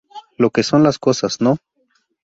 [0.35, 1.57] Lo que son las cosas, ¿no?